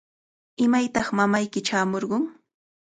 [0.65, 2.23] ¿Imaytaq mamayki chaamurqun?